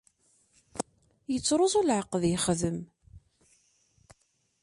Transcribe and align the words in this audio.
Ittruẓu 1.35 1.81
leɛqed 1.87 2.23
yexdem. 2.31 2.77